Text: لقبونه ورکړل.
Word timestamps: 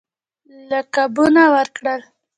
لقبونه 0.69 1.43
ورکړل. 1.55 2.01